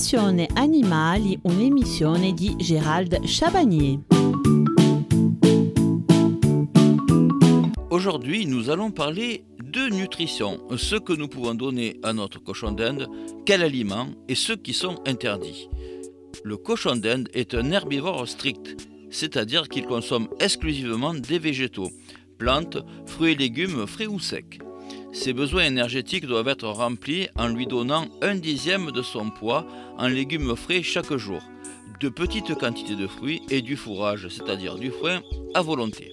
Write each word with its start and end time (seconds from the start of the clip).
Passione 0.00 0.48
Animali, 0.56 1.38
un'emissione 1.44 2.34
Gérald 2.58 3.18
Chabagnier. 3.26 3.98
Aujourd'hui, 7.90 8.46
nous 8.46 8.70
allons 8.70 8.92
parler 8.92 9.44
de 9.62 9.94
nutrition, 9.94 10.58
ce 10.78 10.96
que 10.96 11.12
nous 11.12 11.28
pouvons 11.28 11.54
donner 11.54 12.00
à 12.02 12.14
notre 12.14 12.42
cochon 12.42 12.72
d'Inde, 12.72 13.08
quels 13.44 13.62
aliments 13.62 14.06
et 14.26 14.34
ceux 14.34 14.56
qui 14.56 14.72
sont 14.72 14.96
interdits. 15.06 15.68
Le 16.44 16.56
cochon 16.56 16.96
d'Inde 16.96 17.28
est 17.34 17.52
un 17.52 17.70
herbivore 17.70 18.26
strict, 18.26 18.88
c'est-à-dire 19.10 19.68
qu'il 19.68 19.84
consomme 19.84 20.28
exclusivement 20.40 21.12
des 21.12 21.38
végétaux, 21.38 21.90
plantes, 22.38 22.78
fruits 23.04 23.32
et 23.32 23.36
légumes 23.36 23.86
frais 23.86 24.06
ou 24.06 24.18
secs. 24.18 24.60
Ses 25.12 25.32
besoins 25.32 25.64
énergétiques 25.64 26.26
doivent 26.26 26.48
être 26.48 26.68
remplis 26.68 27.28
en 27.36 27.48
lui 27.48 27.66
donnant 27.66 28.06
un 28.22 28.36
dixième 28.36 28.92
de 28.92 29.02
son 29.02 29.30
poids 29.30 29.66
en 29.98 30.06
légumes 30.06 30.54
frais 30.54 30.82
chaque 30.82 31.14
jour, 31.16 31.40
de 32.00 32.08
petites 32.08 32.54
quantités 32.54 32.94
de 32.94 33.08
fruits 33.08 33.42
et 33.50 33.60
du 33.60 33.76
fourrage, 33.76 34.28
c'est-à-dire 34.28 34.76
du 34.76 34.90
foin, 34.90 35.20
à 35.54 35.62
volonté. 35.62 36.12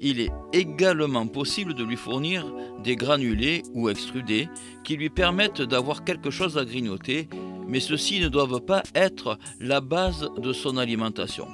Il 0.00 0.20
est 0.20 0.30
également 0.52 1.26
possible 1.26 1.74
de 1.74 1.84
lui 1.84 1.96
fournir 1.96 2.46
des 2.82 2.96
granulés 2.96 3.62
ou 3.74 3.88
extrudés 3.88 4.48
qui 4.84 4.96
lui 4.96 5.10
permettent 5.10 5.62
d'avoir 5.62 6.04
quelque 6.04 6.30
chose 6.30 6.58
à 6.58 6.64
grignoter, 6.64 7.28
mais 7.68 7.80
ceux-ci 7.80 8.20
ne 8.20 8.28
doivent 8.28 8.60
pas 8.60 8.82
être 8.94 9.38
la 9.60 9.80
base 9.80 10.28
de 10.38 10.52
son 10.52 10.76
alimentation. 10.76 11.46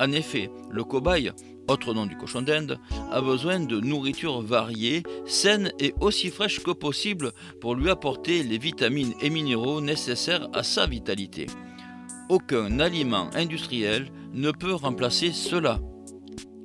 En 0.00 0.12
effet, 0.12 0.50
le 0.70 0.84
cobaye, 0.84 1.32
autre 1.68 1.94
nom 1.94 2.06
du 2.06 2.16
cochon 2.16 2.42
d'Inde, 2.42 2.78
a 3.10 3.20
besoin 3.20 3.60
de 3.60 3.80
nourriture 3.80 4.40
variée, 4.40 5.02
saine 5.26 5.72
et 5.78 5.94
aussi 6.00 6.30
fraîche 6.30 6.62
que 6.62 6.70
possible 6.70 7.32
pour 7.60 7.74
lui 7.74 7.90
apporter 7.90 8.42
les 8.42 8.58
vitamines 8.58 9.14
et 9.20 9.30
minéraux 9.30 9.80
nécessaires 9.80 10.48
à 10.52 10.62
sa 10.62 10.86
vitalité. 10.86 11.46
Aucun 12.28 12.80
aliment 12.80 13.30
industriel 13.34 14.10
ne 14.32 14.50
peut 14.50 14.74
remplacer 14.74 15.32
cela. 15.32 15.80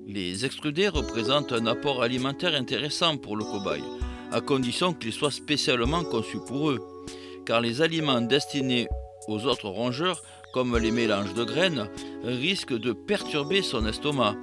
Les 0.07 0.45
extrudés 0.45 0.89
représentent 0.89 1.53
un 1.53 1.67
apport 1.67 2.03
alimentaire 2.03 2.55
intéressant 2.55 3.17
pour 3.17 3.37
le 3.37 3.43
cobaye, 3.43 3.83
à 4.31 4.41
condition 4.41 4.93
qu'ils 4.93 5.13
soient 5.13 5.31
spécialement 5.31 6.03
conçus 6.03 6.39
pour 6.47 6.71
eux, 6.71 6.79
car 7.45 7.61
les 7.61 7.81
aliments 7.81 8.21
destinés 8.21 8.87
aux 9.27 9.45
autres 9.45 9.69
rongeurs, 9.69 10.21
comme 10.53 10.77
les 10.77 10.91
mélanges 10.91 11.33
de 11.33 11.43
graines, 11.43 11.87
risquent 12.23 12.77
de 12.77 12.91
perturber 12.91 13.61
son 13.61 13.85
estomac. 13.85 14.35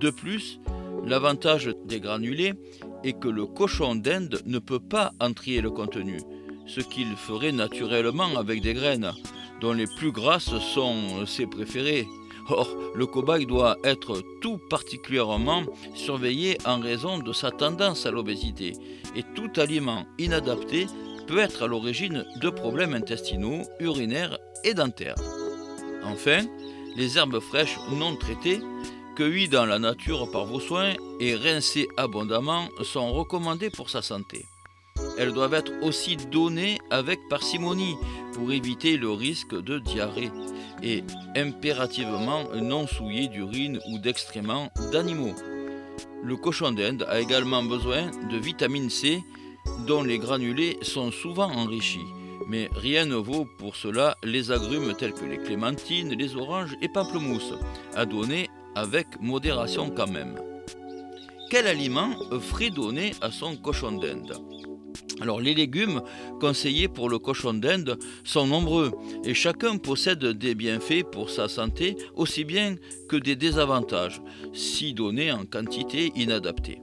De 0.00 0.10
plus, 0.10 0.60
l'avantage 1.04 1.70
des 1.84 2.00
granulés 2.00 2.54
est 3.04 3.18
que 3.18 3.28
le 3.28 3.46
cochon 3.46 3.94
d'Inde 3.94 4.40
ne 4.46 4.58
peut 4.58 4.80
pas 4.80 5.12
en 5.20 5.32
trier 5.32 5.60
le 5.60 5.70
contenu, 5.70 6.18
ce 6.66 6.80
qu'il 6.80 7.14
ferait 7.16 7.52
naturellement 7.52 8.36
avec 8.36 8.60
des 8.60 8.74
graines, 8.74 9.12
dont 9.60 9.72
les 9.72 9.86
plus 9.96 10.12
grasses 10.12 10.58
sont 10.58 11.26
ses 11.26 11.46
préférées. 11.46 12.06
Or, 12.48 12.68
le 12.94 13.06
cobaye 13.06 13.46
doit 13.46 13.78
être 13.84 14.22
tout 14.42 14.58
particulièrement 14.68 15.62
surveillé 15.94 16.58
en 16.66 16.78
raison 16.78 17.18
de 17.18 17.32
sa 17.32 17.50
tendance 17.50 18.04
à 18.04 18.10
l'obésité, 18.10 18.72
et 19.16 19.22
tout 19.34 19.50
aliment 19.56 20.04
inadapté 20.18 20.86
peut 21.26 21.38
être 21.38 21.62
à 21.62 21.66
l'origine 21.66 22.26
de 22.42 22.50
problèmes 22.50 22.94
intestinaux, 22.94 23.62
urinaires 23.80 24.38
et 24.62 24.74
dentaires. 24.74 25.14
Enfin, 26.04 26.40
les 26.96 27.16
herbes 27.16 27.40
fraîches 27.40 27.78
non 27.98 28.16
traitées, 28.16 28.60
cueillies 29.14 29.48
dans 29.48 29.66
la 29.66 29.78
nature 29.78 30.30
par 30.30 30.46
vos 30.46 30.60
soins 30.60 30.94
et 31.20 31.34
rincées 31.34 31.88
abondamment, 31.96 32.68
sont 32.82 33.12
recommandées 33.12 33.70
pour 33.70 33.90
sa 33.90 34.02
santé. 34.02 34.46
Elles 35.18 35.32
doivent 35.32 35.54
être 35.54 35.72
aussi 35.82 36.16
données 36.16 36.78
avec 36.90 37.20
parcimonie 37.28 37.96
pour 38.34 38.52
éviter 38.52 38.96
le 38.96 39.10
risque 39.10 39.54
de 39.54 39.78
diarrhée 39.78 40.30
et 40.82 41.02
impérativement 41.36 42.44
non 42.54 42.86
souillées 42.86 43.28
d'urine 43.28 43.80
ou 43.88 43.98
d'excréments 43.98 44.70
d'animaux. 44.92 45.34
Le 46.22 46.36
cochon 46.36 46.72
d'Inde 46.72 47.06
a 47.08 47.20
également 47.20 47.62
besoin 47.62 48.10
de 48.30 48.36
vitamine 48.36 48.90
C 48.90 49.22
dont 49.86 50.02
les 50.02 50.18
granulés 50.18 50.78
sont 50.82 51.10
souvent 51.10 51.50
enrichis. 51.50 52.06
Mais 52.48 52.68
rien 52.74 53.06
ne 53.06 53.14
vaut 53.14 53.46
pour 53.58 53.76
cela 53.76 54.16
les 54.22 54.50
agrumes 54.50 54.94
tels 54.94 55.14
que 55.14 55.24
les 55.24 55.38
clémentines, 55.38 56.12
les 56.12 56.36
oranges 56.36 56.76
et 56.82 56.88
pamplemousses, 56.88 57.54
à 57.94 58.04
donner 58.04 58.50
avec 58.74 59.06
modération 59.20 59.90
quand 59.90 60.10
même. 60.10 60.34
Quel 61.50 61.66
aliment 61.66 62.10
ferait 62.40 62.70
donner 62.70 63.12
à 63.20 63.30
son 63.30 63.56
cochon 63.56 63.92
d'Inde? 63.92 64.34
Alors 65.20 65.40
les 65.40 65.54
légumes 65.54 66.02
conseillés 66.40 66.88
pour 66.88 67.08
le 67.08 67.18
cochon 67.18 67.54
d'Inde 67.54 67.98
sont 68.24 68.46
nombreux 68.46 68.92
et 69.24 69.34
chacun 69.34 69.76
possède 69.76 70.24
des 70.24 70.54
bienfaits 70.54 71.04
pour 71.10 71.30
sa 71.30 71.48
santé 71.48 71.96
aussi 72.14 72.44
bien 72.44 72.76
que 73.08 73.16
des 73.16 73.36
désavantages 73.36 74.20
si 74.52 74.92
donnés 74.92 75.30
en 75.30 75.44
quantité 75.44 76.12
inadaptée. 76.16 76.80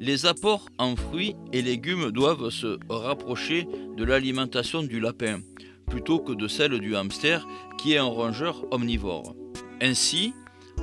Les 0.00 0.26
apports 0.26 0.66
en 0.78 0.96
fruits 0.96 1.36
et 1.52 1.62
légumes 1.62 2.10
doivent 2.10 2.50
se 2.50 2.78
rapprocher 2.88 3.68
de 3.96 4.04
l'alimentation 4.04 4.82
du 4.82 4.98
lapin 4.98 5.40
plutôt 5.86 6.20
que 6.20 6.32
de 6.32 6.48
celle 6.48 6.80
du 6.80 6.96
hamster 6.96 7.46
qui 7.78 7.92
est 7.92 7.98
un 7.98 8.04
rongeur 8.04 8.64
omnivore. 8.70 9.34
Ainsi, 9.82 10.32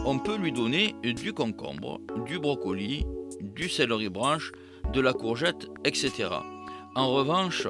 on 0.05 0.19
peut 0.19 0.37
lui 0.37 0.51
donner 0.51 0.95
du 1.03 1.33
concombre, 1.33 1.99
du 2.25 2.39
brocoli, 2.39 3.05
du 3.41 3.69
céleri 3.69 4.09
branche, 4.09 4.51
de 4.93 5.01
la 5.01 5.13
courgette, 5.13 5.67
etc. 5.83 6.29
En 6.95 7.09
revanche, 7.13 7.67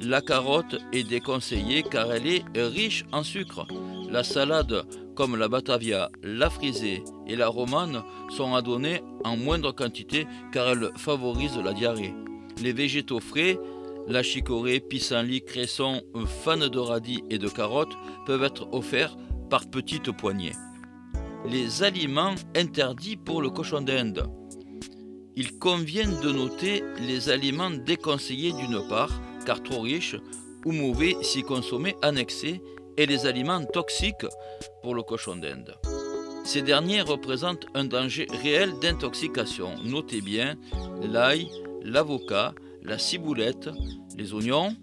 la 0.00 0.20
carotte 0.20 0.76
est 0.92 1.02
déconseillée 1.02 1.82
car 1.82 2.12
elle 2.12 2.26
est 2.26 2.44
riche 2.54 3.04
en 3.10 3.22
sucre. 3.22 3.66
La 4.10 4.22
salade, 4.22 4.84
comme 5.16 5.36
la 5.36 5.48
batavia, 5.48 6.10
la 6.22 6.48
frisée 6.48 7.02
et 7.26 7.34
la 7.34 7.48
romane, 7.48 8.02
sont 8.30 8.54
à 8.54 8.62
donner 8.62 9.02
en 9.24 9.36
moindre 9.36 9.72
quantité 9.72 10.26
car 10.52 10.68
elles 10.68 10.90
favorisent 10.96 11.58
la 11.58 11.72
diarrhée. 11.72 12.14
Les 12.62 12.72
végétaux 12.72 13.20
frais, 13.20 13.58
la 14.06 14.22
chicorée, 14.22 14.80
pissenlit, 14.80 15.42
cresson, 15.42 16.02
fan 16.44 16.60
de 16.60 16.78
radis 16.78 17.24
et 17.30 17.38
de 17.38 17.48
carottes 17.48 17.96
peuvent 18.26 18.44
être 18.44 18.68
offerts 18.72 19.16
par 19.50 19.68
petites 19.68 20.12
poignées. 20.12 20.52
Les 21.46 21.82
aliments 21.82 22.34
interdits 22.54 23.16
pour 23.16 23.42
le 23.42 23.50
cochon 23.50 23.80
d'Inde 23.80 24.28
il 25.38 25.56
convient 25.56 26.08
de 26.20 26.32
noter 26.32 26.82
les 27.06 27.28
aliments 27.28 27.70
déconseillés 27.70 28.50
d'une 28.50 28.82
part, 28.88 29.22
car 29.46 29.62
trop 29.62 29.82
riches 29.82 30.16
ou 30.64 30.72
mauvais 30.72 31.14
si 31.22 31.44
consommés 31.44 31.94
en 32.02 32.16
excès, 32.16 32.60
et 32.96 33.06
les 33.06 33.24
aliments 33.24 33.64
toxiques 33.64 34.26
pour 34.82 34.96
le 34.96 35.04
cochon 35.04 35.36
d'Inde. 35.36 35.76
Ces 36.42 36.62
derniers 36.62 37.02
représentent 37.02 37.66
un 37.76 37.84
danger 37.84 38.26
réel 38.42 38.72
d'intoxication. 38.82 39.76
Notez 39.84 40.20
bien 40.20 40.56
l'ail, 41.02 41.48
l'avocat, 41.84 42.52
la 42.82 42.98
ciboulette, 42.98 43.70
les 44.16 44.34
oignons, 44.34 44.74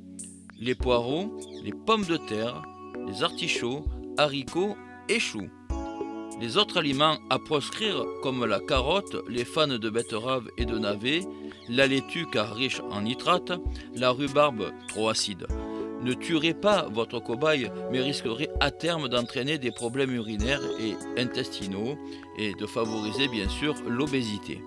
les 0.58 0.76
poireaux, 0.76 1.38
les 1.66 1.74
pommes 1.74 2.06
de 2.06 2.16
terre, 2.16 2.64
les 3.06 3.24
artichauts, 3.24 3.84
haricots 4.18 4.78
et 5.10 5.20
choux. 5.20 5.50
Les 6.41 6.57
autres 6.57 6.78
aliments 6.78 7.18
à 7.29 7.40
proscrire, 7.40 8.06
comme 8.22 8.46
la 8.46 8.59
carotte, 8.59 9.16
les 9.29 9.46
fans 9.46 9.68
de 9.68 9.90
betterave 9.90 10.50
et 10.57 10.66
de 10.66 10.78
navet, 10.78 11.22
la 11.69 11.88
laitue 11.88 12.25
car 12.31 12.53
riche 12.56 12.81
en 12.91 13.01
nitrate, 13.01 13.53
la 13.96 14.09
rhubarbe 14.09 14.72
trop 14.90 15.07
acide. 15.09 15.47
Ne 16.01 16.13
tuerez 16.13 16.53
pas 16.53 16.88
votre 16.91 17.19
cobaye, 17.19 17.72
mais 17.91 18.01
risquerez 18.01 18.50
à 18.59 18.69
terme 18.69 19.07
d'entraîner 19.07 19.57
des 19.57 19.72
problèmes 19.72 20.13
urinaires 20.13 20.62
et 20.79 20.95
intestinaux 21.19 21.97
et 22.38 22.53
de 22.53 22.66
favoriser 22.66 23.29
bien 23.29 23.47
sûr 23.47 23.74
l'obésité. 23.88 24.62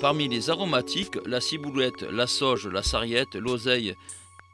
Parmi 0.00 0.28
les 0.28 0.50
aromatiques, 0.50 1.18
la 1.26 1.40
ciboulette, 1.40 2.02
la 2.02 2.28
sauge, 2.28 2.68
la 2.68 2.82
sarriette, 2.82 3.34
l'oseille 3.34 3.94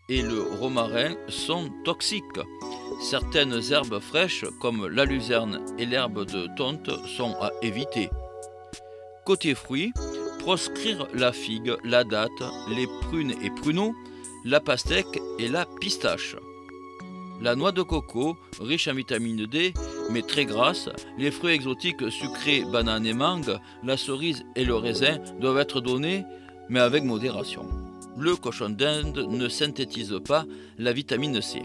et 0.08 0.22
le 0.22 0.42
romarin 0.42 1.14
sont 1.28 1.70
toxiques. 1.84 2.40
Certaines 3.00 3.60
herbes 3.70 4.00
fraîches 4.00 4.44
comme 4.60 4.86
la 4.86 5.04
luzerne 5.04 5.60
et 5.78 5.86
l'herbe 5.86 6.26
de 6.26 6.48
tonte 6.56 6.90
sont 7.16 7.34
à 7.40 7.50
éviter. 7.62 8.10
Côté 9.24 9.54
fruits, 9.54 9.92
proscrire 10.38 11.06
la 11.14 11.32
figue, 11.32 11.74
la 11.84 12.04
date, 12.04 12.30
les 12.68 12.86
prunes 13.02 13.34
et 13.42 13.50
pruneaux, 13.50 13.94
la 14.44 14.60
pastèque 14.60 15.20
et 15.38 15.48
la 15.48 15.66
pistache. 15.80 16.36
La 17.40 17.56
noix 17.56 17.72
de 17.72 17.82
coco, 17.82 18.36
riche 18.60 18.88
en 18.88 18.94
vitamine 18.94 19.46
D, 19.46 19.74
mais 20.10 20.22
très 20.22 20.44
grasse, 20.44 20.88
les 21.18 21.30
fruits 21.30 21.54
exotiques 21.54 22.10
sucrés, 22.10 22.64
bananes 22.70 23.06
et 23.06 23.14
mangue, 23.14 23.58
la 23.84 23.96
cerise 23.96 24.44
et 24.54 24.64
le 24.64 24.76
raisin 24.76 25.18
doivent 25.40 25.58
être 25.58 25.80
donnés, 25.80 26.24
mais 26.68 26.80
avec 26.80 27.02
modération. 27.02 27.66
Le 28.16 28.36
cochon 28.36 28.68
d'Inde 28.68 29.26
ne 29.28 29.48
synthétise 29.48 30.14
pas 30.26 30.44
la 30.78 30.92
vitamine 30.92 31.40
C. 31.40 31.62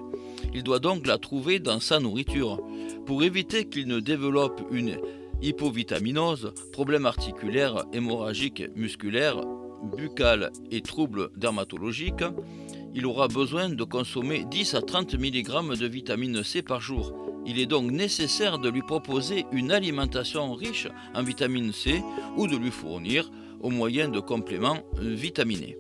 Il 0.54 0.64
doit 0.64 0.80
donc 0.80 1.06
la 1.08 1.18
trouver 1.18 1.60
dans 1.60 1.80
sa 1.80 2.00
nourriture. 2.00 2.60
Pour 3.06 3.24
éviter 3.24 3.66
qu'il 3.66 3.88
ne 3.88 4.00
développe 4.00 4.62
une 4.72 4.98
hypovitaminose, 5.42 6.54
problèmes 6.72 7.06
articulaires, 7.06 7.86
hémorragiques, 7.94 8.64
musculaires, 8.76 9.42
buccales 9.96 10.52
et 10.72 10.82
troubles 10.82 11.30
dermatologiques, 11.38 12.24
il 12.96 13.06
aura 13.06 13.28
besoin 13.28 13.70
de 13.70 13.84
consommer 13.84 14.46
10 14.50 14.74
à 14.74 14.82
30 14.82 15.14
mg 15.14 15.78
de 15.78 15.88
vitamine 15.88 16.44
C 16.44 16.64
par 16.64 16.82
jour. 16.82 17.14
Il 17.46 17.60
est 17.60 17.66
donc 17.68 17.92
nécessaire 17.92 18.58
de 18.58 18.70
lui 18.70 18.82
proposer 18.82 19.46
une 19.52 19.72
alimentation 19.72 20.54
riche 20.54 20.88
en 21.14 21.24
vitamine 21.24 21.72
C 21.72 22.02
ou 22.36 22.48
de 22.48 22.58
lui 22.58 22.72
fournir 22.72 23.30
au 23.62 23.70
moyen 23.70 24.10
de 24.10 24.20
compléments 24.20 24.80
vitaminés. 25.00 25.78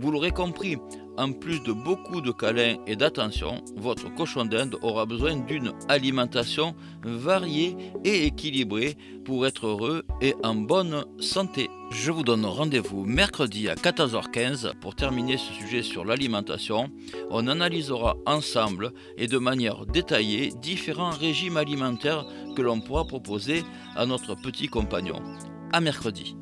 Vous 0.00 0.10
l'aurez 0.10 0.30
compris, 0.30 0.76
en 1.20 1.32
plus 1.32 1.62
de 1.62 1.72
beaucoup 1.72 2.22
de 2.22 2.32
câlins 2.32 2.76
et 2.86 2.96
d'attention, 2.96 3.62
votre 3.76 4.12
cochon 4.14 4.46
d'Inde 4.46 4.76
aura 4.80 5.04
besoin 5.04 5.36
d'une 5.36 5.72
alimentation 5.88 6.74
variée 7.02 7.76
et 8.04 8.24
équilibrée 8.24 8.96
pour 9.26 9.46
être 9.46 9.66
heureux 9.66 10.04
et 10.22 10.34
en 10.42 10.54
bonne 10.54 11.04
santé. 11.20 11.68
Je 11.90 12.10
vous 12.10 12.22
donne 12.22 12.46
rendez-vous 12.46 13.04
mercredi 13.04 13.68
à 13.68 13.74
14h15 13.74 14.72
pour 14.80 14.94
terminer 14.94 15.36
ce 15.36 15.52
sujet 15.52 15.82
sur 15.82 16.06
l'alimentation. 16.06 16.88
On 17.30 17.48
analysera 17.48 18.16
ensemble 18.24 18.92
et 19.18 19.26
de 19.26 19.38
manière 19.38 19.84
détaillée 19.84 20.52
différents 20.62 21.10
régimes 21.10 21.58
alimentaires 21.58 22.24
que 22.56 22.62
l'on 22.62 22.80
pourra 22.80 23.04
proposer 23.04 23.62
à 23.94 24.06
notre 24.06 24.36
petit 24.36 24.68
compagnon. 24.68 25.20
À 25.72 25.80
mercredi. 25.80 26.34